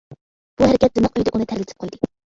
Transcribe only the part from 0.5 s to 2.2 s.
بۇ ھەرىكەت دىمىق ئۆيدە ئۇنى تەرلىتىپ قويدى.